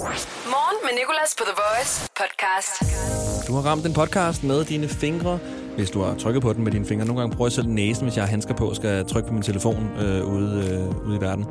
[0.00, 2.98] Morgen med Nicolas på The Voice podcast.
[3.48, 5.38] Du har ramt en podcast med dine fingre,
[5.76, 7.06] hvis du har trykket på den med dine fingre.
[7.06, 9.34] Nogle gange prøver jeg selv næsen, hvis jeg har handsker på, skal jeg trykke på
[9.34, 11.46] min telefon øh, ude, øh, ude i verden.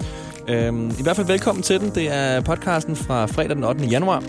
[0.48, 1.90] Øhm, I hvert fald velkommen til den.
[1.96, 3.86] Det er podcasten fra fredag den 8.
[3.86, 4.24] januar.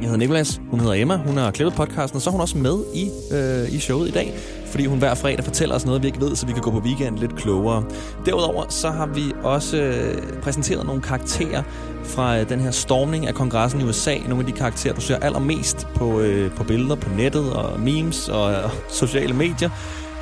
[0.00, 2.78] hedder Nikolas, hun hedder Emma, hun har klippet podcasten, og så er hun også med
[2.94, 4.34] i, øh, i showet i dag,
[4.70, 6.78] fordi hun hver fredag fortæller os noget, vi ikke ved, så vi kan gå på
[6.78, 7.84] weekend lidt klogere.
[8.26, 11.62] Derudover så har vi også øh, præsenteret nogle karakterer
[12.04, 14.16] fra øh, den her stormning af kongressen i USA.
[14.18, 18.28] Nogle af de karakterer, du ser allermest på, øh, på billeder på nettet og memes
[18.28, 19.70] og, og sociale medier.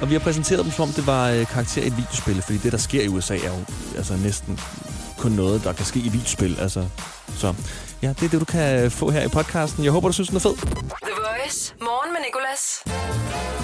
[0.00, 2.58] Og vi har præsenteret dem, som om det var øh, karakterer i et videospil, fordi
[2.58, 3.64] det, der sker i USA, er jo
[3.96, 4.60] altså, næsten
[5.18, 6.60] kun noget, der kan ske i videospil.
[6.60, 6.84] Altså,
[7.36, 7.54] så
[8.02, 9.84] ja, det er det, du kan få her i podcasten.
[9.84, 10.56] Jeg håber, du synes, den er fed.
[10.56, 11.74] The Voice.
[11.80, 13.55] Morgen med Nicolas.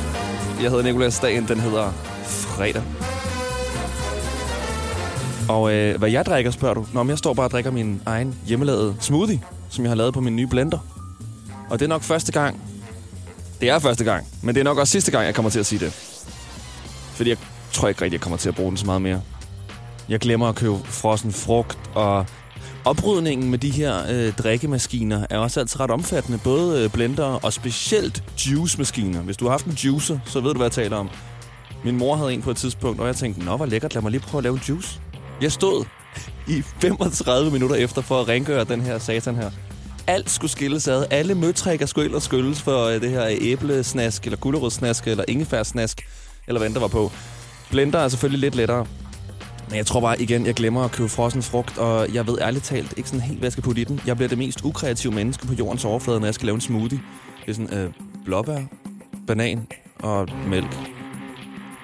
[0.62, 1.92] Jeg hedder Nikolas Dagen, den hedder
[2.24, 2.82] Fredag.
[5.48, 6.86] Og øh, hvad jeg drikker, spørger du?
[6.92, 10.14] Nå, men jeg står bare og drikker min egen hjemmelavede smoothie, som jeg har lavet
[10.14, 10.78] på min nye blender.
[11.70, 12.60] Og det er nok første gang.
[13.60, 15.66] Det er første gang, men det er nok også sidste gang, jeg kommer til at
[15.66, 15.92] sige det.
[17.14, 17.38] Fordi jeg
[17.72, 19.20] tror ikke rigtig, jeg kommer til at bruge den så meget mere.
[20.08, 22.26] Jeg glemmer at købe frossen frugt, og
[22.84, 26.38] oprydningen med de her øh, drikkemaskiner er også altid ret omfattende.
[26.44, 29.20] Både øh, blender og specielt juicemaskiner.
[29.20, 31.10] Hvis du har haft en juicer, så ved du, hvad jeg taler om.
[31.84, 34.10] Min mor havde en på et tidspunkt, og jeg tænkte, nå, hvor lækkert, lad mig
[34.10, 35.00] lige prøve at lave en juice.
[35.40, 35.84] Jeg stod
[36.56, 39.50] i 35 minutter efter for at rengøre den her satan her.
[40.06, 41.04] Alt skulle skilles ad.
[41.10, 46.08] Alle møtrikker skulle ellers skyldes for øh, det her æblesnask, eller gulerødsnask, eller ingefærsnask,
[46.46, 47.12] eller hvad end der var på.
[47.70, 48.86] Blender er selvfølgelig lidt lettere.
[49.72, 52.64] Men jeg tror bare igen, jeg glemmer at købe frossen frugt, og jeg ved ærligt
[52.64, 54.00] talt ikke sådan helt, hvad jeg skal putte i den.
[54.06, 57.00] Jeg bliver det mest ukreative menneske på jordens overflade, når jeg skal lave en smoothie.
[57.40, 57.92] Det er sådan øh,
[58.24, 58.60] blåbær,
[59.26, 59.66] banan
[59.98, 60.76] og mælk.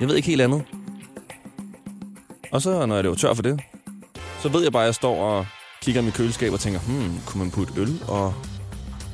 [0.00, 0.64] Jeg ved ikke helt andet.
[2.52, 3.60] Og så, når jeg løber tør for det,
[4.42, 5.46] så ved jeg bare, at jeg står og
[5.82, 8.34] kigger i mit køleskab og tænker, hmm, kunne man putte øl og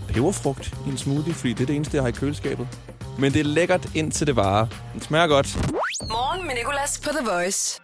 [0.08, 1.34] peberfrugt i en smoothie?
[1.34, 2.68] Fordi det er det eneste, jeg har i køleskabet.
[3.18, 4.66] Men det er lækkert, indtil det varer.
[4.92, 5.56] Den smager godt.
[6.08, 7.80] Morgen med Nicolas på The Voice.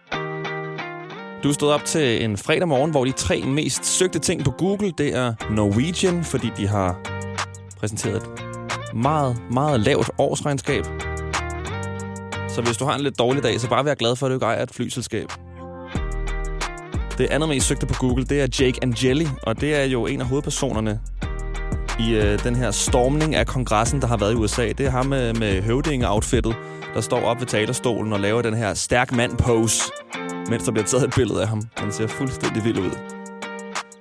[1.43, 4.91] Du stod op til en fredag morgen, hvor de tre mest søgte ting på Google,
[4.97, 6.99] det er Norwegian, fordi de har
[7.79, 8.23] præsenteret et
[8.95, 10.85] meget, meget lavt årsregnskab.
[12.49, 14.33] Så hvis du har en lidt dårlig dag, så bare vær glad for, at du
[14.33, 15.27] ikke ejer et flyselskab.
[17.17, 20.21] Det andet mest søgte på Google, det er Jake Angeli, og det er jo en
[20.21, 20.99] af hovedpersonerne
[21.99, 24.67] i øh, den her stormning af kongressen, der har været i USA.
[24.67, 26.55] Det er ham med, med høvdinge-outfittet,
[26.93, 29.91] der står op ved talerstolen og laver den her stærk mand-pose,
[30.51, 31.61] mens der bliver taget et billede af ham.
[31.77, 32.91] Han ser fuldstændig vild ud.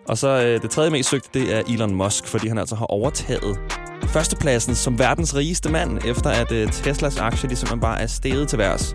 [0.08, 2.86] Og så øh, det tredje mest søgte, det er Elon Musk, fordi han altså har
[2.86, 3.58] overtaget
[4.06, 8.58] førstepladsen som verdens rigeste mand, efter at øh, Teslas aktie ligesom bare er steget til
[8.58, 8.94] værs.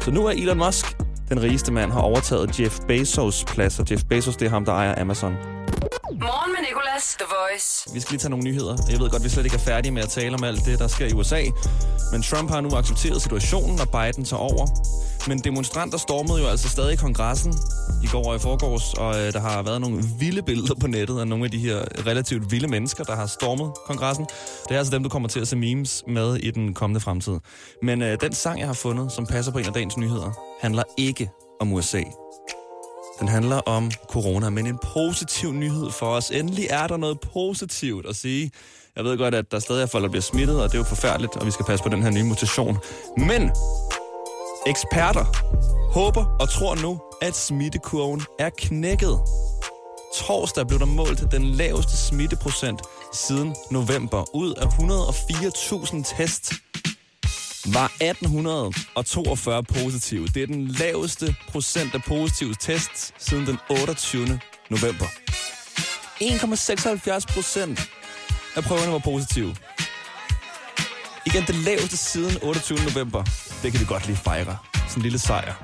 [0.00, 0.96] Så nu er Elon Musk
[1.28, 4.72] den rigeste mand, har overtaget Jeff Bezos' plads, og Jeff Bezos, det er ham, der
[4.72, 5.32] ejer Amazon.
[6.02, 7.16] Morgen med Nicolas.
[7.18, 7.94] The Voice.
[7.94, 8.76] Vi skal lige tage nogle nyheder.
[8.90, 10.86] Jeg ved godt, vi slet ikke er færdige med at tale om alt det, der
[10.86, 11.42] sker i USA.
[12.12, 14.66] Men Trump har nu accepteret situationen, og Biden tager over.
[15.28, 17.54] Men demonstranter stormede jo altså stadig i kongressen
[18.02, 21.20] i går og i forgårs, og øh, der har været nogle vilde billeder på nettet
[21.20, 24.26] af nogle af de her relativt vilde mennesker, der har stormet kongressen.
[24.68, 27.38] Det er altså dem, du kommer til at se memes med i den kommende fremtid.
[27.82, 30.30] Men øh, den sang, jeg har fundet, som passer på en af dagens nyheder,
[30.60, 31.30] handler ikke
[31.60, 32.02] om USA.
[33.24, 36.30] Den handler om corona, men en positiv nyhed for os.
[36.30, 38.50] Endelig er der noget positivt at sige.
[38.96, 40.84] Jeg ved godt, at der stadig er folk, der bliver smittet, og det er jo
[40.84, 42.78] forfærdeligt, og vi skal passe på den her nye mutation.
[43.16, 43.50] Men
[44.66, 45.24] eksperter
[45.92, 49.20] håber og tror nu, at smittekurven er knækket.
[50.16, 52.82] Torsdag blev der målt den laveste smitteprocent
[53.12, 54.24] siden november.
[54.34, 56.52] Ud af 104.000 test
[57.64, 60.26] var 1842 positive.
[60.26, 64.40] Det er den laveste procent af positive tests siden den 28.
[64.70, 65.06] november.
[66.22, 67.90] 1,76 procent
[68.56, 69.56] af prøverne var positive.
[71.26, 72.78] Igen det laveste siden 28.
[72.94, 73.24] november.
[73.62, 74.56] Det kan vi godt lige fejre.
[74.74, 75.54] Sådan en lille sejr.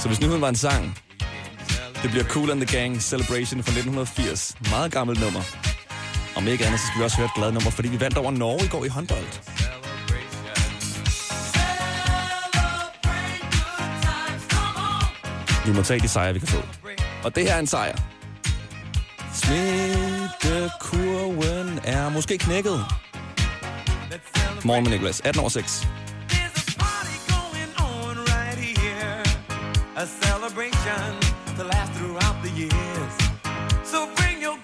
[0.00, 0.98] Så hvis nyheden var en sang,
[2.02, 4.56] det bliver Cool and the Gang Celebration fra 1980.
[4.70, 5.42] Meget gammelt nummer.
[6.36, 8.30] Om ikke andet, så skal vi også høre et glad nummer, fordi vi vandt over
[8.30, 9.55] Norge i går i håndbold.
[15.66, 16.62] Vi må tage de sejre, vi kan få.
[17.24, 17.96] Og det her er en sejr.
[19.34, 22.84] Smittekurven er måske knækket.
[24.64, 25.88] Morgen med Nicolas, 18 år 6.
[26.28, 29.22] There's a party going on right here.
[29.96, 31.14] A celebration
[31.56, 33.12] to last throughout the years.
[33.84, 34.56] So bring your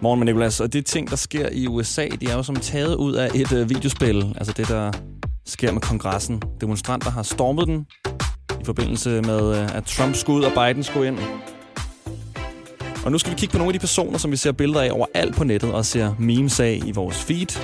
[0.00, 0.60] Morgen med Nicolas.
[0.60, 3.52] Og det ting, der sker i USA, de er jo som taget ud af et
[3.52, 4.34] øh, videospil.
[4.36, 4.92] Altså det, der
[5.46, 6.42] sker med kongressen.
[6.60, 7.86] Demonstranter har stormet den
[8.60, 11.18] i forbindelse med, øh, at Trump skulle ud og Biden skulle ind.
[13.04, 14.90] Og nu skal vi kigge på nogle af de personer, som vi ser billeder af
[14.92, 17.60] overalt på nettet og ser memes af i vores feed.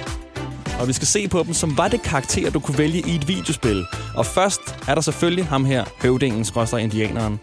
[0.81, 3.29] Og vi skal se på dem, som var det karakter, du kunne vælge i et
[3.29, 3.85] videospil.
[4.17, 7.41] Og først er der selvfølgelig ham her, høvdingen, skråstrej indianeren,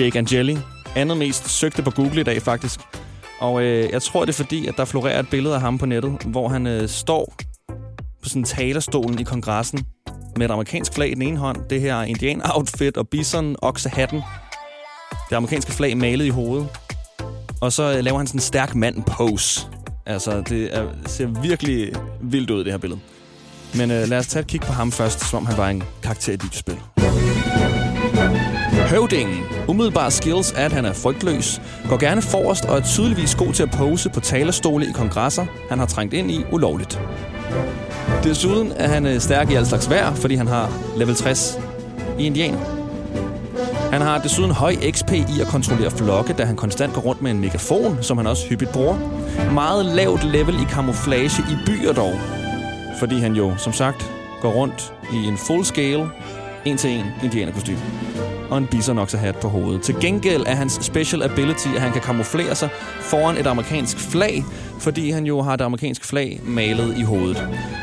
[0.00, 0.58] Jake Angeli.
[0.96, 2.80] Andet mest søgte på Google i dag, faktisk.
[3.40, 5.86] Og øh, jeg tror, det er fordi, at der florerer et billede af ham på
[5.86, 7.34] nettet, hvor han øh, står
[8.22, 9.86] på sådan talerstolen i kongressen
[10.36, 11.56] med et amerikansk flag i den ene hånd.
[11.70, 14.22] Det her indian-outfit og bison, oksehatten.
[15.30, 16.68] Det amerikanske flag malet i hovedet.
[17.60, 19.66] Og så øh, laver han sådan en stærk mand-pose.
[20.06, 23.00] Altså, det er, ser virkelig vildt ud, det her billede.
[23.74, 25.82] Men øh, lad os tage et kig på ham først, som om han var en
[26.02, 26.95] karakter i et spil.
[28.90, 29.44] Høvdingen.
[29.68, 33.62] Umiddelbart skills er, at han er frygtløs, går gerne forrest og er tydeligvis god til
[33.62, 37.00] at pose på talerstole i kongresser, han har trængt ind i ulovligt.
[38.24, 41.58] Desuden er han øh, stærk i al slags vejr, fordi han har level 60
[42.18, 42.58] i indianer.
[43.92, 47.30] Han har desuden høj XP i at kontrollere flokke, da han konstant går rundt med
[47.30, 48.98] en megafon, som han også hyppigt bruger.
[49.52, 52.14] Meget lavt level i camouflage i byer dog,
[52.98, 56.10] fordi han jo, som sagt, går rundt i en full scale,
[56.66, 57.80] en til en indianerkostyme
[58.50, 59.82] og en bison hat på hovedet.
[59.82, 62.68] Til gengæld er hans special ability, at han kan kamuflere sig
[63.00, 64.44] foran et amerikansk flag,
[64.78, 67.36] fordi han jo har det amerikanske flag malet i hovedet.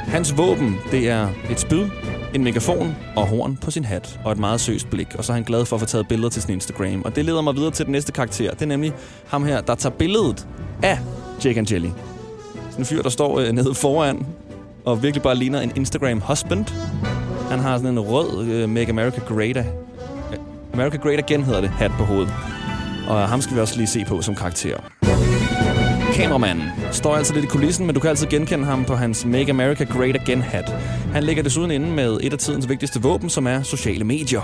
[0.08, 1.90] Hans våben, det er et spyd,
[2.34, 5.08] en megafon og horn på sin hat, og et meget søst blik.
[5.18, 7.02] Og så er han glad for at få taget billeder til sin Instagram.
[7.06, 8.52] Og det leder mig videre til den næste karakter.
[8.52, 8.94] Det er nemlig
[9.28, 10.48] ham her, der tager billedet
[10.84, 11.00] af
[11.46, 11.90] Jake and Jelly.
[12.70, 14.26] Sådan en fyr, der står øh, nede foran,
[14.86, 16.66] og virkelig bare ligner en Instagram husband.
[17.54, 19.66] Han har sådan en rød uh, Make America Great
[20.74, 22.34] America Great Again hedder det, hat på hovedet.
[23.08, 24.78] Og ham skal vi også lige se på som karakter.
[26.14, 29.50] Kameramanden står altså lidt i kulissen, men du kan altid genkende ham på hans Make
[29.50, 30.70] America Great Again hat.
[31.14, 34.42] Han ligger desuden inde med et af tidens vigtigste våben, som er sociale medier.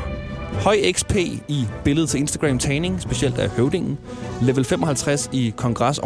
[0.54, 1.16] Høj XP
[1.48, 3.98] i billedet til Instagram tagning, specielt af høvdingen.
[4.42, 6.00] Level 55 i kongres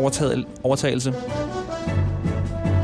[0.64, 1.14] overtagelse.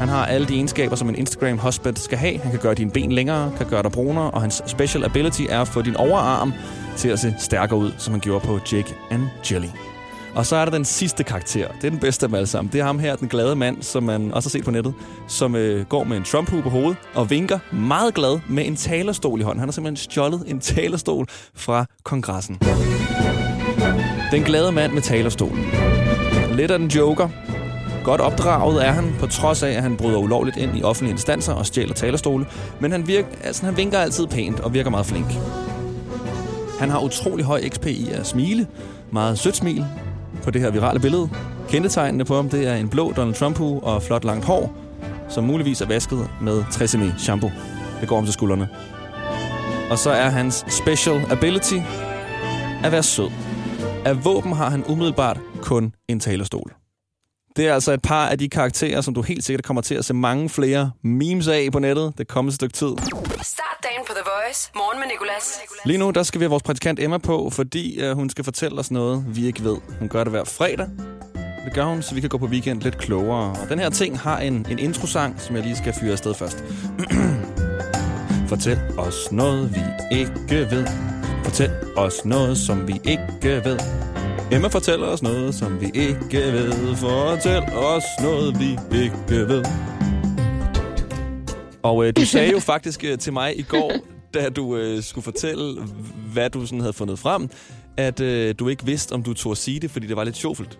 [0.09, 2.39] Han har alle de egenskaber, som en Instagram husband skal have.
[2.39, 5.61] Han kan gøre dine ben længere, kan gøre dig brunere, og hans special ability er
[5.61, 6.53] at få din overarm
[6.97, 9.21] til at se stærkere ud, som han gjorde på Jake and
[9.51, 9.67] Jelly.
[10.35, 11.67] Og så er der den sidste karakter.
[11.67, 12.73] Det er den bedste af dem alle sammen.
[12.73, 14.93] Det er ham her, den glade mand, som man også har set på nettet,
[15.27, 19.39] som øh, går med en trump på hovedet og vinker meget glad med en talerstol
[19.39, 19.59] i hånden.
[19.59, 21.25] Han har simpelthen stjålet en talerstol
[21.55, 22.59] fra kongressen.
[24.31, 25.65] Den glade mand med talerstolen.
[26.51, 27.29] Lidt af den joker.
[28.09, 31.53] Godt opdraget er han, på trods af, at han bryder ulovligt ind i offentlige instanser
[31.53, 32.45] og stjæler talerstole.
[32.79, 35.25] Men han, virker, altså, han vinker altid pænt og virker meget flink.
[36.79, 38.67] Han har utrolig høj XP i at smile.
[39.11, 39.85] Meget sødt smil
[40.43, 41.29] på det her virale billede.
[41.67, 44.75] Kendetegnene på ham, det er en blå Donald trump og flot langt hår,
[45.29, 47.51] som muligvis er vasket med Tresemme shampoo.
[48.01, 48.69] Det går om til skuldrene.
[49.91, 51.77] Og så er hans special ability
[52.83, 53.29] at være sød.
[54.05, 56.78] Af våben har han umiddelbart kun en talerstol.
[57.59, 60.05] Det er altså et par af de karakterer, som du helt sikkert kommer til at
[60.05, 62.87] se mange flere memes af på nettet det kommende stykke tid.
[63.41, 64.71] Start dagen på The Voice.
[64.75, 65.59] Morgen med Nicolas.
[65.85, 68.79] Lige nu, der skal vi have vores praktikant Emma på, fordi uh, hun skal fortælle
[68.79, 69.77] os noget, vi ikke ved.
[69.99, 70.87] Hun gør det hver fredag.
[71.65, 73.49] Det gør hun, så vi kan gå på weekend lidt klogere.
[73.49, 76.63] Og den her ting har en, en introsang, som jeg lige skal fyre afsted først.
[78.51, 79.81] Fortæl os noget, vi
[80.17, 80.87] ikke ved.
[81.43, 83.79] Fortæl os noget, som vi ikke ved.
[84.51, 86.95] Emma fortæller os noget, som vi ikke ved.
[86.95, 88.69] Fortæl os noget, vi
[89.03, 89.65] ikke ved.
[91.83, 93.93] Og øh, du sagde jo faktisk øh, til mig i går,
[94.33, 95.81] da du øh, skulle fortælle,
[96.33, 97.49] hvad du sådan havde fundet frem,
[97.97, 100.37] at øh, du ikke vidste, om du tog at sige det, fordi det var lidt
[100.37, 100.59] sjovt.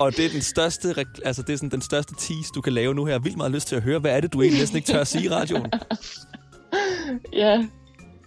[0.00, 2.94] og det er den største, altså det er sådan den største tease, du kan lave
[2.94, 3.12] nu her.
[3.12, 4.86] Jeg har vildt meget lyst til at høre, hvad er det, du egentlig næsten ikke
[4.86, 5.66] tør at sige i radioen?
[7.32, 7.66] Ja.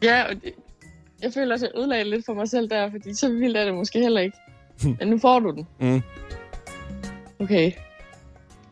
[0.04, 0.54] Ja, og det,
[1.24, 3.66] jeg føler også, at jeg ødelagde lidt for mig selv der, fordi så vildt er
[3.66, 4.38] det måske heller ikke.
[5.00, 5.68] Men nu får du den.
[5.80, 6.02] Mm.
[7.40, 7.72] Okay.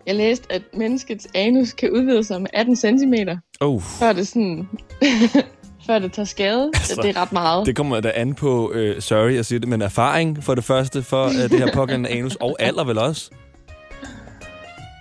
[0.05, 3.13] Jeg læste, at menneskets anus kan udvide sig med 18 cm,
[3.59, 4.67] Oh, før det sådan...
[5.87, 6.71] før det tager skade.
[6.75, 7.65] Altså, det er ret meget.
[7.65, 11.03] det kommer da an på, øh, sorry, jeg siger det, men erfaring for det første,
[11.03, 13.31] for øh, det her pågældende anus, og alder vel også.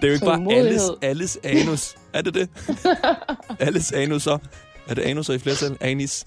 [0.00, 1.94] Det er jo ikke bare alles, alles anus.
[2.12, 2.48] Er det det?
[3.66, 4.38] alles anusser.
[4.88, 5.76] Er det anuser i flertal?
[5.80, 6.26] Anis.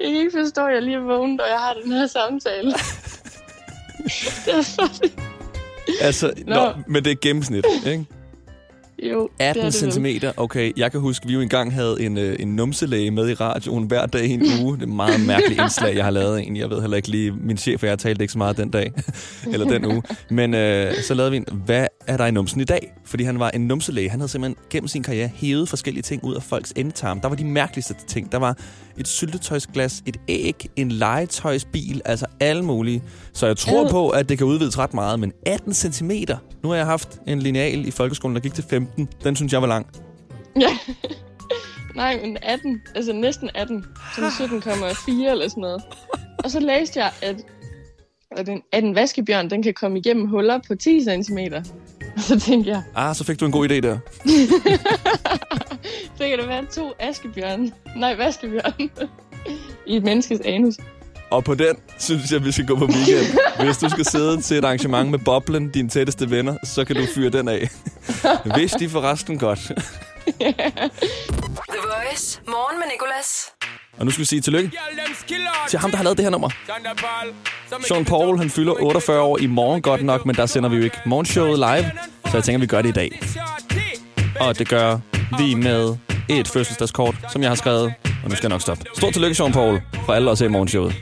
[0.00, 2.70] Jeg kan ikke forstå, at jeg lige er vågnet, og jeg har den her samtale.
[4.44, 5.10] det er så...
[6.00, 6.54] Altså, nå.
[6.54, 6.72] Nå.
[6.86, 8.06] Men det er gennemsnit, ikke?
[9.02, 10.20] Jo, det er 18 det vel.
[10.20, 10.26] cm.
[10.36, 13.84] Okay, jeg kan huske, vi jo engang havde en, øh, en numselæge med i radioen
[13.84, 14.74] hver dag i en uge.
[14.74, 16.60] Det er et meget mærkeligt indslag, jeg har lavet egentlig.
[16.60, 18.92] Jeg ved heller ikke lige, min chef og jeg talte ikke så meget den dag,
[19.52, 20.02] eller den uge.
[20.30, 22.92] Men øh, så lavede vi en, hvad er der i numsen i dag?
[23.04, 24.10] Fordi han var en numselæge.
[24.10, 27.20] Han havde simpelthen gennem sin karriere hævet forskellige ting ud af folks endetarm.
[27.20, 28.32] Der var de mærkeligste ting.
[28.32, 28.56] Der var
[28.98, 33.02] et syltetøjsglas, et æg, en legetøjsbil, altså alle mulige.
[33.32, 36.10] Så jeg tror på, at det kan udvides ret meget, men 18 cm.
[36.62, 39.08] Nu har jeg haft en lineal i folkeskolen, der gik til 15.
[39.24, 39.86] Den synes jeg var lang.
[40.60, 40.68] Ja.
[41.96, 42.80] Nej, men 18.
[42.94, 43.84] Altså næsten 18.
[44.14, 45.82] Sådan 17,4 eller sådan noget.
[46.44, 47.36] Og så læste jeg, at,
[48.36, 51.38] at, en, at en vaskebjørn, den kan komme igennem huller på 10 cm.
[52.16, 53.98] Og så tænkte jeg, Ah, så fik du en god idé der.
[56.16, 57.72] så kan det være to askebjørn.
[57.96, 58.90] Nej, vaskebjørn.
[59.86, 60.74] I et menneskes anus.
[61.30, 63.38] Og på den synes jeg, vi skal gå på weekend.
[63.64, 67.02] Hvis du skal sidde til et arrangement med Boblen, dine tætteste venner, så kan du
[67.14, 67.68] fyre den af.
[68.56, 69.60] Hvis de får resten godt.
[71.72, 72.40] The Voice.
[72.46, 73.52] Morgen med Nicolas.
[73.98, 74.70] Og nu skal vi sige tillykke
[75.68, 76.48] til ham, der har lavet det her nummer.
[77.88, 80.82] Sean Paul, han fylder 48 år i morgen godt nok, men der sender vi jo
[80.82, 81.90] ikke morgenshowet live.
[82.30, 83.20] Så jeg tænker, vi gør det i dag.
[84.40, 84.98] Og det gør
[85.38, 85.96] vi med
[86.28, 87.94] et fødselsdagskort, som jeg har skrevet.
[88.24, 88.84] Og nu skal jeg nok stoppe.
[88.96, 90.94] Stort tillykke, Sean Paul, for alle os her i morgenshowet.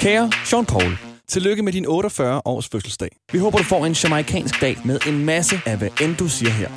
[0.00, 3.08] Kære Sean Paul, tillykke med din 48 års fødselsdag.
[3.32, 6.50] Vi håber, du får en jamaikansk dag med en masse af, hvad end du siger
[6.50, 6.68] her.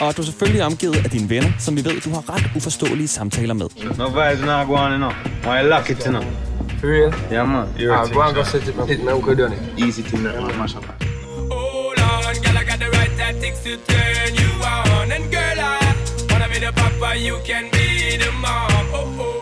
[0.00, 2.50] Og at du selvfølgelig er omgivet af dine venner, som vi ved, du har ret
[2.56, 3.66] uforståelige samtaler med.
[3.98, 5.12] No vibes not go on, you know.
[5.44, 6.24] Why lock it, you know?
[6.80, 7.12] For real?
[7.32, 7.66] Yeah, man.
[7.78, 8.88] You're Ah, go and go set it, man.
[8.88, 9.60] Hit me, we could done it.
[9.86, 10.84] Easy thing that man mash up.
[10.84, 15.06] Hold on, girl, I got the right tactics to turn you on.
[15.16, 15.78] And girl, I
[16.30, 17.86] wanna be the papa, you can be
[18.22, 18.84] the mom.
[18.98, 19.36] Oh, oh.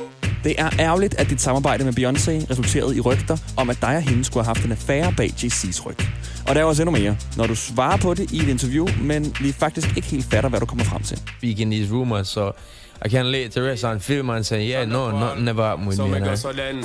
[0.44, 4.02] Det er ærgerligt, at dit samarbejde med Beyoncé resulterede i rygter om, at dig og
[4.02, 5.96] hende skulle have haft en affære bag JC's ryg.
[6.48, 9.34] Og der er også endnu mere, når du svarer på det i et interview, men
[9.40, 11.18] vi faktisk ikke helt fatter, hvad du kommer frem til.
[11.38, 12.50] Speaking these rumors, so
[13.04, 15.88] I can't lay it to rest on film and say, yeah, no, nothing never happened
[15.88, 16.18] with So me.
[16.20, 16.76] me go I, so then.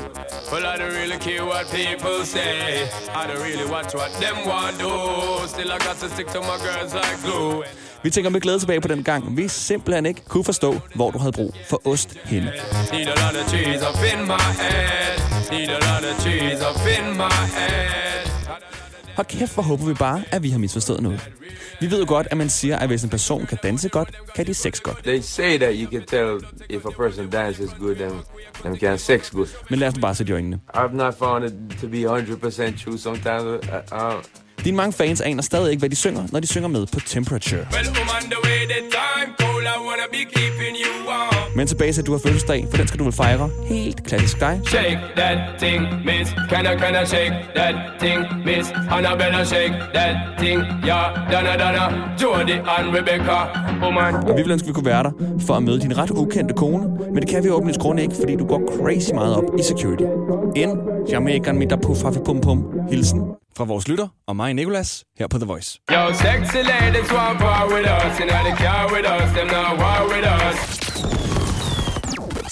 [0.52, 2.52] Well, I don't really care what people say.
[3.22, 4.94] I don't really watch what them want do.
[5.48, 7.64] Still, I got to stick to my girls like glue.
[8.04, 11.18] Vi tænker med glæde tilbage på den gang, vi simpelthen ikke kunne forstå, hvor du
[11.18, 12.52] havde brug for ost henne.
[12.92, 15.18] Need a lot of cheese up in my head.
[15.52, 17.93] Need a lot of cheese up in my head.
[19.16, 21.30] Hold kæft, hvor håber vi bare, at vi har misforstået noget.
[21.82, 24.48] Vi ved jo godt, at man siger, at hvis en person kan danse godt, kan
[24.48, 24.98] de sex godt.
[25.04, 28.12] They say that you can tell if a person dances good, then
[28.64, 29.48] them can sex good.
[29.70, 30.60] Men lad os nu bare sætte i øjnene.
[30.76, 32.98] I've not found it to be 100% true.
[32.98, 34.24] Sometimes, uh, uh,
[34.66, 37.68] Dine mange fans aner stadig ikke, hvad de synger, når de synger med på Temperature.
[37.72, 39.76] Well, I'm the
[40.14, 40.94] the you.
[41.56, 44.40] Men tilbage til, at du har fødselsdag, for den skal du vel fejre helt klassisk
[44.40, 44.62] dig.
[44.66, 46.32] Shake that thing, miss.
[46.50, 48.72] Can I, can I shake that thing, miss?
[48.92, 50.60] Annabella, shake that thing.
[50.90, 51.86] Yeah, Donna, Donna,
[52.22, 53.38] Jody and Rebecca.
[53.86, 54.16] Oh man.
[54.16, 55.12] Og vi ville ønske, at vi kunne være der
[55.48, 58.36] for at møde din ret ukendte kone, men det kan vi åbne grund ikke, fordi
[58.36, 60.04] du går crazy meget op i security.
[60.56, 60.78] En
[61.12, 62.66] Jamaican mit puf hafi pum pum.
[62.90, 63.22] Hilsen
[63.58, 65.80] fra vores lytter og mig, Nicolas, her på The Voice.
[65.92, 68.20] Yo, sexy ladies want part with us.
[68.20, 70.58] You know they care with us, them war with us.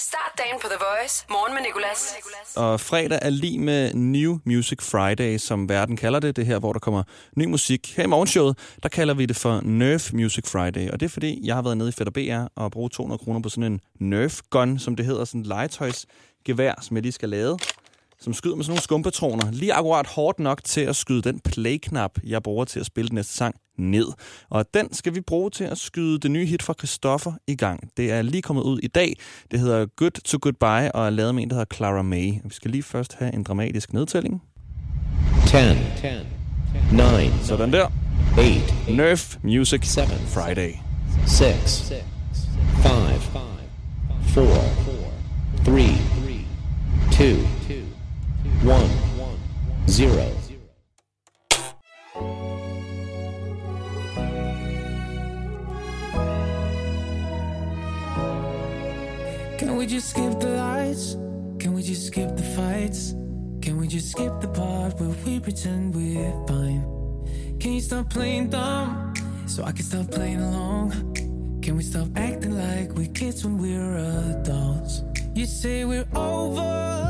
[0.00, 1.26] Start dagen på The Voice.
[1.30, 2.14] Morgen med Nicolas.
[2.56, 6.36] Og fredag er lige med New Music Friday, som verden kalder det.
[6.36, 7.02] Det her, hvor der kommer
[7.36, 7.96] ny musik.
[7.96, 10.90] Her i morgenshowet, der kalder vi det for Nerf Music Friday.
[10.90, 13.40] Og det er fordi, jeg har været nede i Fætter BR og brugt 200 kroner
[13.40, 17.28] på sådan en Nerf gun, som det hedder, sådan en legetøjsgevær, som jeg lige skal
[17.28, 17.58] lave
[18.22, 19.50] som skyder med sådan nogle skumpatroner.
[19.50, 23.14] Lige akkurat hårdt nok til at skyde den play-knap, jeg bruger til at spille den
[23.14, 24.06] næste sang, ned.
[24.50, 27.90] Og den skal vi bruge til at skyde det nye hit fra Christoffer i gang.
[27.96, 29.16] Det er lige kommet ud i dag.
[29.50, 32.32] Det hedder Good to Goodbye, og er lavet med en, der hedder Clara May.
[32.44, 34.42] Vi skal lige først have en dramatisk nedtælling.
[35.46, 35.56] 10,
[36.92, 37.00] 9,
[37.42, 37.86] Sådan der.
[38.38, 40.18] 8, Nerf Music Seven.
[40.28, 40.72] Friday.
[41.26, 41.92] 6,
[42.82, 42.92] 5,
[44.34, 44.44] 4,
[45.64, 45.72] 3,
[47.18, 47.71] 2,
[48.62, 48.90] 1,
[49.88, 50.32] 0.
[59.58, 61.14] Can we just skip the lights?
[61.58, 63.14] Can we just skip the fights?
[63.60, 66.84] Can we just skip the part where we pretend we're fine?
[67.58, 69.12] Can you stop playing dumb
[69.46, 70.92] so I can stop playing along?
[71.62, 75.02] Can we stop acting like we're kids when we're adults?
[75.34, 77.01] You say we're over,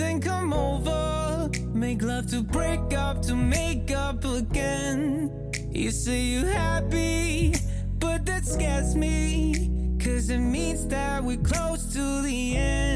[0.00, 1.50] then come over.
[1.74, 5.30] Make love to break up, to make up again.
[5.70, 7.54] You say you're happy,
[7.98, 9.98] but that scares me.
[10.02, 12.89] Cause it means that we're close to the end.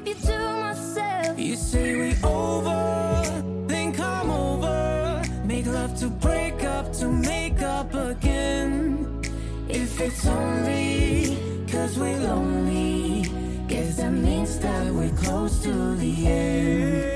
[0.00, 1.38] Keep you to myself.
[1.38, 5.22] You say we over, then come over.
[5.44, 9.22] Make love to break up, to make up again.
[9.68, 13.24] If it's only cause we're lonely,
[13.68, 17.09] guess that means that we're close to the end.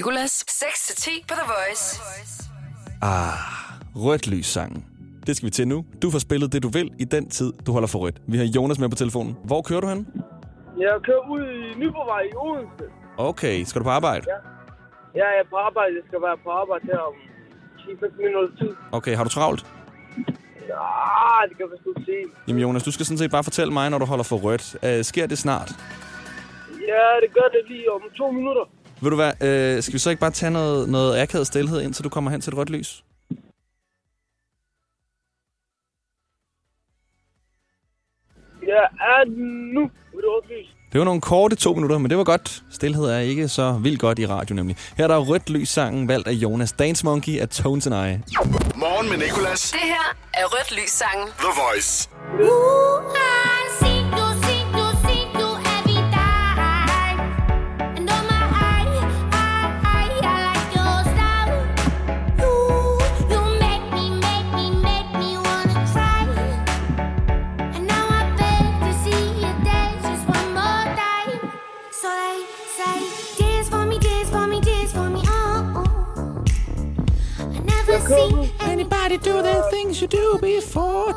[0.00, 0.44] Nicolas.
[0.48, 1.84] 6-10 på The Voice.
[3.02, 3.38] Ah,
[4.04, 4.84] rødt lys sangen.
[5.26, 5.84] Det skal vi til nu.
[6.02, 8.18] Du får spillet det, du vil i den tid, du holder for rødt.
[8.28, 9.36] Vi har Jonas med på telefonen.
[9.44, 10.06] Hvor kører du hen?
[10.78, 12.84] Jeg kører ud i Nyborgvej i Odense.
[13.16, 14.24] Okay, skal du på arbejde?
[14.28, 14.38] Ja.
[15.20, 15.92] Ja, jeg er på arbejde.
[15.98, 17.14] Jeg skal være på arbejde her om
[17.78, 18.72] 10-15 minutter tid.
[18.92, 19.66] Okay, har du travlt?
[21.26, 22.24] Ah, det kan jeg ikke sige.
[22.48, 24.64] Jamen Jonas, du skal sådan set bare fortælle mig, når du holder for rødt.
[24.86, 25.70] Uh, sker det snart?
[26.92, 28.64] Ja, det gør det lige om to minutter.
[29.02, 29.32] Ved du hvad,
[29.76, 32.40] uh, skal vi så ikke bare tage noget, noget akavet stillhed, indtil du kommer hen
[32.40, 33.04] til et rødt lys?
[38.66, 39.24] Jeg er
[39.74, 40.76] nu ved det røde lys.
[40.92, 42.62] Det var nogle korte to minutter, men det var godt.
[42.70, 44.76] Stilhed er ikke så vildt godt i radio nemlig.
[44.96, 48.34] Her er der rødt lys sangen, valgt af Jonas Dance Monkey af Tones and I.
[48.78, 49.70] Morgen med Nicolas.
[49.70, 51.28] Det her er Rødt Lys sangen.
[51.38, 52.08] The Voice.
[52.40, 52.89] Anybody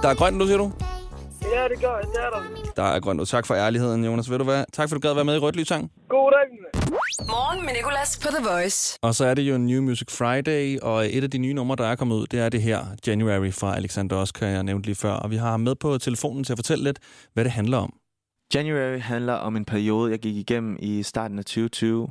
[0.03, 0.71] Der er grønt nu, siger du?
[1.55, 2.07] Ja, det gør jeg.
[2.13, 2.71] Det er der.
[2.75, 3.25] Der er grønt nu.
[3.25, 4.29] Tak for ærligheden, Jonas.
[4.29, 4.63] Ved du hvad?
[4.73, 5.91] Tak for, du gad at være med i rødt lys sang.
[6.09, 6.47] God dag.
[7.27, 8.99] Morgen med Nicolas på The Voice.
[9.01, 11.85] Og så er det jo New Music Friday, og et af de nye numre, der
[11.85, 15.11] er kommet ud, det er det her, January fra Alexander Oscar, jeg nævnte lige før.
[15.13, 16.99] Og vi har ham med på telefonen til at fortælle lidt,
[17.33, 17.93] hvad det handler om.
[18.53, 22.09] January handler om en periode, jeg gik igennem i starten af 2020,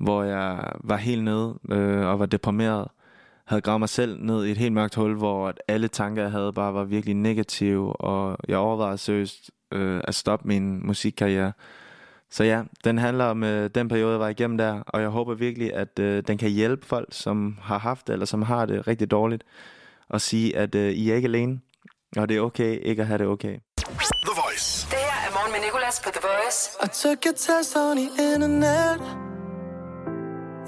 [0.00, 2.88] hvor jeg var helt nede øh, og var deprimeret.
[3.46, 6.30] Havde gravet mig selv ned i et helt mørkt hul, hvor at alle tanker, jeg
[6.30, 11.52] havde, bare var virkelig negative, og jeg overvejede seriøst øh, at stoppe min musikkarriere.
[12.30, 15.34] Så ja, den handler om øh, den periode, jeg var igennem der, og jeg håber
[15.34, 18.86] virkelig, at øh, den kan hjælpe folk, som har haft det, eller som har det
[18.86, 19.44] rigtig dårligt,
[20.08, 21.60] og sige, at øh, I er ikke alene,
[22.16, 23.58] og det er okay ikke at have det okay.
[24.28, 24.86] The Voice.
[24.90, 26.58] Det her er Morgen med Nicolas på The Voice.
[26.84, 29.00] I took a test on the internet.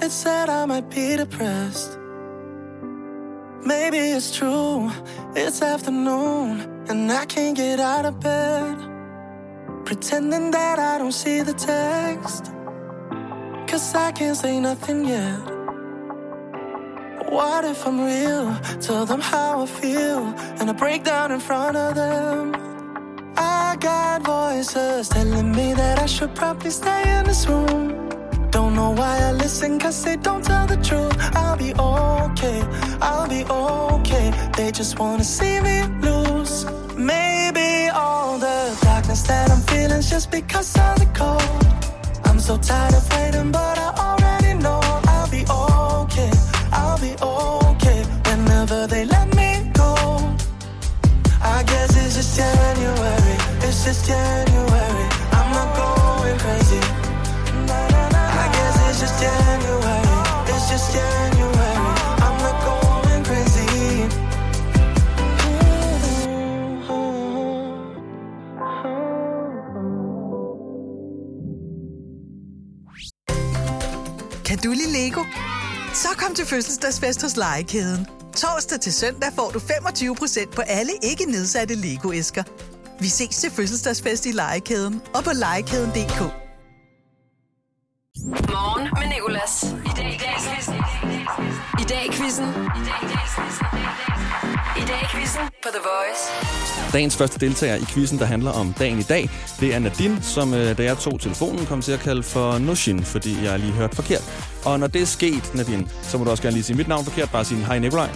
[0.05, 2.06] It said I might be depressed.
[3.67, 4.89] Maybe it's true.
[5.35, 8.77] It's afternoon and I can't get out of bed.
[9.83, 12.45] Pretending that I don't see the text.
[13.69, 15.39] Cause I can't say nothing yet.
[17.29, 18.57] What if I'm real?
[18.79, 20.23] Tell them how I feel
[20.59, 22.55] and I break down in front of them.
[23.35, 28.07] I got voices telling me that I should probably stay in this room.
[28.49, 31.17] Don't know why I listen, cause they don't tell the truth.
[31.35, 31.73] I'll be
[32.37, 32.61] okay,
[33.01, 34.31] I'll be okay.
[34.55, 36.65] They just wanna see me lose.
[36.95, 41.65] Maybe all the darkness that I'm feeling's just because of the cold.
[42.25, 44.79] I'm so tired of waiting, but I already know
[45.13, 46.31] I'll be okay,
[46.71, 48.03] I'll be okay.
[48.27, 49.93] Whenever they let me go.
[51.41, 54.46] I guess it's just January, it's just January.
[76.37, 78.07] Til fødselsdagsfest hos Legekæden.
[78.35, 82.43] Torsdag til søndag får du 25% på alle ikke nedsatte Lego-æsker.
[82.99, 86.19] Vi ses til fødselsdagsfest i Legekæden og på legekæden.dk.
[88.53, 89.63] Morgen med Nicolas.
[89.63, 90.75] I dag i dag quizzen.
[91.81, 92.47] I dag i quizzen.
[94.77, 96.23] I dag i quizzen på The Voice.
[96.93, 100.53] Dagens første deltager i quizzen, der handler om dagen i dag, det er Nadine, som
[100.53, 103.95] øh, da jeg tog telefonen, kom til at kalde for Nushin, fordi jeg lige hørt
[103.95, 104.23] forkert.
[104.65, 107.03] Og når det er sket, Nadine, så må du også gerne lige sige mit navn
[107.03, 108.09] forkert, bare sige hej Nikolaj.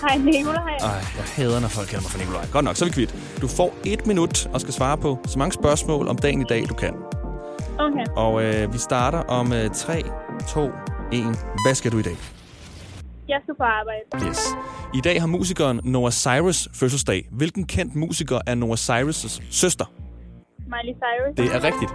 [0.00, 0.76] Hej Nikolaj.
[0.80, 2.46] Ej, jeg hader, når folk kalder mig for Nikolaj.
[2.52, 3.14] Godt nok, så er vi kvitt.
[3.40, 6.64] Du får et minut og skal svare på så mange spørgsmål om dagen i dag,
[6.68, 6.94] du kan.
[7.78, 8.06] Okay.
[8.16, 10.02] Og øh, vi starter om øh, 3,
[10.48, 10.70] 2,
[11.12, 11.24] 1.
[11.64, 12.16] Hvad skal du i dag?
[13.28, 14.28] Jeg skal på arbejde.
[14.28, 14.38] Yes.
[14.94, 17.28] I dag har musikeren Noah Cyrus fødselsdag.
[17.32, 19.84] Hvilken kendt musiker er Noah Cyrus' søster?
[20.58, 21.36] Miley Cyrus.
[21.36, 21.90] Det er rigtigt.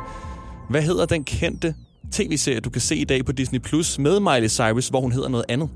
[0.69, 1.75] Hvad hedder den kendte
[2.11, 5.29] tv-serie, du kan se i dag på Disney Plus med Miley Cyrus, hvor hun hedder
[5.29, 5.69] noget andet?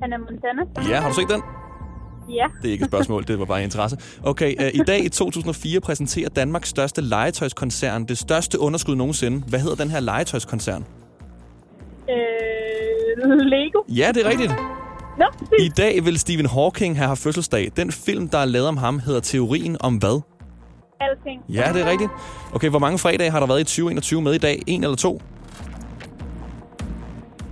[0.00, 0.90] Hannah Montana.
[0.94, 1.42] Ja, har du set den?
[2.28, 2.46] Ja.
[2.62, 3.96] Det er ikke et spørgsmål, det var bare interesse.
[4.22, 9.42] Okay, øh, i dag i 2004 præsenterer Danmarks største legetøjskoncern det største underskud nogensinde.
[9.48, 10.84] Hvad hedder den her legetøjskoncern?
[12.10, 12.16] Øh,
[13.44, 13.78] Lego.
[13.88, 14.52] Ja, det er rigtigt.
[15.18, 15.26] Nå,
[15.58, 17.72] I dag vil Stephen Hawking have haft fødselsdag.
[17.76, 20.20] Den film, der er lavet om ham, hedder Teorien om hvad?
[21.00, 21.42] alting.
[21.48, 22.10] Ja, det er rigtigt.
[22.52, 24.62] Okay, hvor mange fredage har der været i 2021 med i dag?
[24.66, 25.22] En eller to?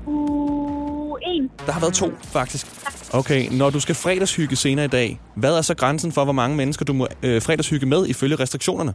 [0.06, 1.50] Uh, en.
[1.66, 2.66] Der har været to, faktisk.
[3.14, 6.56] Okay, når du skal fredagshygge senere i dag, hvad er så grænsen for, hvor mange
[6.56, 8.94] mennesker du må øh, fredagshygge med ifølge restriktionerne?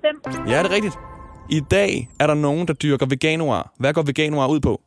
[0.00, 0.46] Fem.
[0.48, 0.94] Ja, det er rigtigt.
[1.50, 3.72] I dag er der nogen, der dyrker veganuar.
[3.78, 4.80] Hvad går veganuar ud på?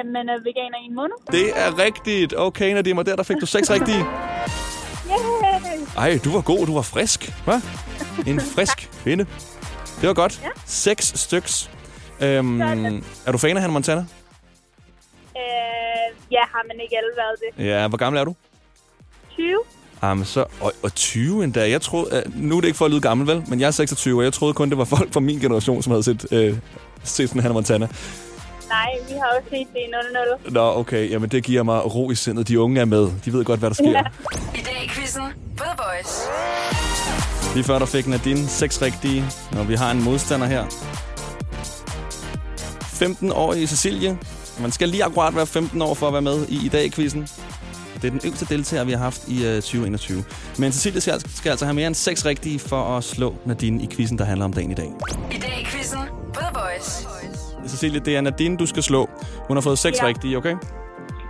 [0.00, 1.14] At man er veganer i en måned.
[1.30, 2.34] Det er rigtigt.
[2.36, 3.98] Okay, Nadim, og der, der fik du seks rigtige.
[3.98, 5.78] Yay!
[5.96, 7.32] Ej, du var god, du var frisk.
[7.44, 7.60] Hvad?
[8.26, 9.26] En frisk kvinde.
[10.00, 10.40] Det var godt.
[10.42, 10.48] Ja.
[10.66, 11.70] Seks styks.
[12.20, 12.60] Øhm,
[13.26, 14.00] er du fan af Hannah Montana?
[14.00, 14.06] Øh,
[16.30, 17.64] ja, har man ikke alle været det.
[17.66, 18.34] Ja, hvor gammel er du?
[19.34, 19.58] 20.
[20.02, 21.70] Jamen så, og, og 20 endda.
[21.70, 23.44] Jeg troede, uh, nu er det ikke for at lyde gammel, vel?
[23.48, 25.90] Men jeg er 26, og jeg troede kun, det var folk fra min generation, som
[25.90, 26.56] havde set, øh,
[27.04, 27.88] set sådan Hannah Montana.
[28.68, 29.90] Nej, vi har også set det i
[30.46, 30.52] 00.
[30.54, 31.10] Nå, okay.
[31.10, 32.48] Jamen, det giver mig ro i sindet.
[32.48, 33.10] De unge er med.
[33.24, 33.90] De ved godt, hvad der sker.
[33.90, 34.02] Ja.
[34.54, 35.22] I dag i quizzen
[35.56, 36.28] The Voice.
[37.54, 39.24] Lige før der fik Nadine seks rigtige,
[39.58, 40.64] og vi har en modstander her.
[43.02, 44.18] 15-årige Cecilie.
[44.60, 46.90] Man skal lige akkurat være 15 år for at være med i i dag i
[46.90, 47.28] quizzen.
[47.94, 50.24] Det er den yngste deltager, vi har haft i uh, 2021.
[50.58, 53.88] Men Cecilie skal, skal altså have mere end seks rigtige for at slå Nadine i
[53.90, 54.92] quizzen, der handler om dagen i dag.
[55.32, 56.00] I dag i quizzen
[56.34, 57.17] The Voice.
[57.78, 59.10] Cecilie, det er Nadine, du skal slå.
[59.48, 60.06] Hun har fået seks Ja.
[60.06, 60.56] rigtige, okay?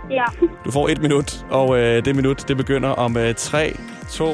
[0.09, 0.23] Ja.
[0.65, 3.73] Du får et minut, og øh, det minut, det begynder om øh, 3,
[4.11, 4.25] 2,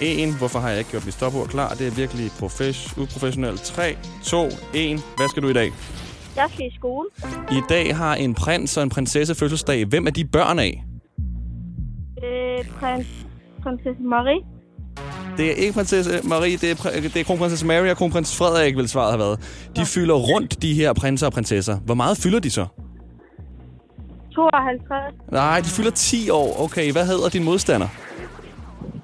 [0.00, 0.34] 1.
[0.38, 1.68] Hvorfor har jeg ikke gjort mit stopord klar?
[1.74, 3.60] Det er virkelig profes- uprofessionelt.
[3.62, 4.44] 3, 2,
[4.74, 5.00] 1.
[5.16, 5.72] Hvad skal du i dag?
[6.36, 7.06] Jeg skal i skole.
[7.50, 9.84] I dag har en prins og en prinsesse fødselsdag.
[9.84, 10.84] Hvem er de børn af?
[12.24, 13.06] Øh, prins,
[13.62, 14.40] prinsesse Marie.
[15.38, 18.88] Det er ikke prinsesse Marie, det er, det er kronprinsesse Mary og kronprins Frederik, vil
[18.88, 19.40] svaret have været.
[19.76, 21.76] De fylder rundt, de her prinser og prinsesser.
[21.78, 22.66] Hvor meget fylder de så?
[24.34, 25.14] 52.
[25.32, 26.60] Nej, de fylder 10 år.
[26.64, 27.88] Okay, hvad hedder din modstander?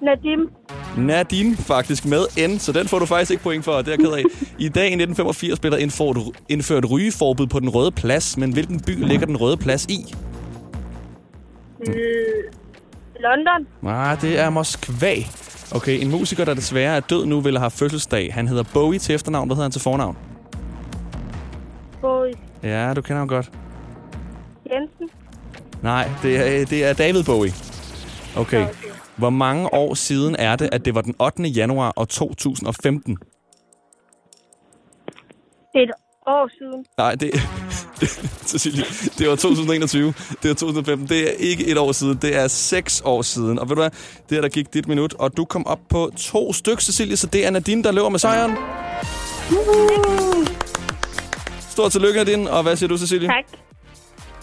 [0.03, 0.51] Nadim.
[0.97, 4.13] Nadine faktisk med N, så den får du faktisk ikke point for, det er ked
[4.13, 4.23] af.
[4.59, 6.17] I dag i 1985 blev der indført,
[6.49, 10.15] indført rygeforbud på den røde plads, men hvilken by ligger den røde plads i?
[11.89, 11.95] Øh,
[13.21, 13.67] London.
[13.83, 15.15] Nej, det er Moskva.
[15.75, 18.35] Okay, en musiker, der desværre er død nu, vil have fødselsdag.
[18.35, 19.49] Han hedder Bowie til efternavn.
[19.49, 20.17] Hvad hedder han til fornavn?
[22.01, 22.35] Bowie.
[22.63, 23.53] Ja, du kender ham godt.
[24.73, 25.11] Jensen.
[25.83, 27.53] Nej, det er, det er David Bowie.
[28.37, 28.67] Okay.
[29.17, 31.43] Hvor mange år siden er det, at det var den 8.
[31.43, 33.19] januar år 2015?
[35.75, 35.91] Et
[36.27, 36.85] år siden.
[36.99, 37.31] Nej, det,
[38.51, 38.85] Cecilie,
[39.19, 40.15] det var 2021.
[40.43, 41.09] Det var 2015.
[41.09, 42.17] Det er ikke et år siden.
[42.23, 43.59] Det er seks år siden.
[43.59, 43.91] Og ved du hvad?
[43.91, 47.27] Det her, der gik dit minut, og du kom op på to stykker, Cecilie, så
[47.27, 48.57] det er Nadine, der løber med sejren.
[51.71, 52.51] Stort tillykke, Nadine.
[52.51, 53.29] Og hvad siger du, Cecilie?
[53.29, 53.45] Tak.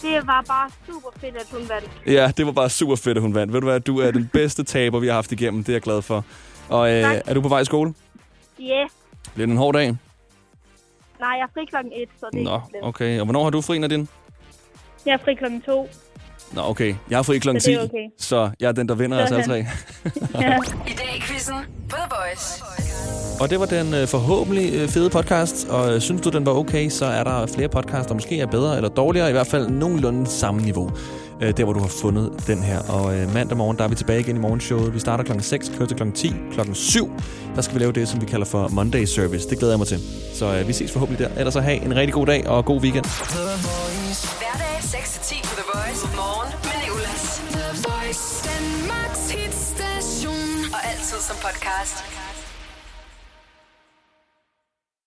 [0.02, 1.90] Det var bare super fedt, at hun vandt.
[2.08, 3.54] Ja, det var bare super fedt, at hun vandt.
[3.54, 3.80] Ved du hvad?
[3.80, 5.64] Du er den bedste taber, vi har haft igennem.
[5.64, 6.26] Det er jeg glad for.
[6.70, 7.18] Og øh, Tak.
[7.26, 7.94] er du på vej i skole?
[8.62, 8.90] Yeah.
[9.34, 9.98] Bliver det en hård dag?
[11.22, 12.86] Nej, jeg er fri klokken 1, så det er Nå, ikke slemt.
[12.86, 13.20] okay.
[13.20, 14.08] Og hvornår har du fri, Nadine?
[15.06, 15.90] Jeg er fri klokken 2.
[16.54, 16.96] Nå, okay.
[17.10, 18.06] Jeg har fri klokken Så 10, det er okay.
[18.18, 19.56] så jeg er den, der vinder os alle tre.
[19.56, 20.58] ja.
[20.92, 21.56] I dag i quizzen
[21.90, 22.64] The Voice.
[23.42, 26.52] Og det var den øh, forhåbentlig øh, fede podcast, og øh, synes du, den var
[26.52, 29.70] okay, så er der flere podcasts, der måske er bedre eller dårligere, i hvert fald
[29.70, 30.92] nogenlunde samme niveau,
[31.42, 32.80] øh, der hvor du har fundet den her.
[32.80, 34.94] Og øh, mandag morgen, der er vi tilbage igen i morgenshowet.
[34.94, 37.12] Vi starter klokken 6, kører til klokken 10, klokken 7.
[37.56, 39.50] Der skal vi lave det, som vi kalder for Monday Service.
[39.50, 40.00] Det glæder jeg mig til.
[40.34, 41.36] Så øh, vi ses forhåbentlig der.
[41.40, 43.06] Ellers så have en rigtig god dag og god weekend.
[44.42, 46.02] Hverdag 6-10 på The Voice.
[46.16, 47.42] Morgen med Nicolas.
[47.52, 48.50] The Voice.
[48.50, 50.74] Danmarks hitstation.
[50.74, 52.21] Og altid som podcast.